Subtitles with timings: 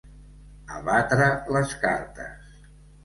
[0.77, 1.27] Abatre
[1.57, 2.57] les cartes.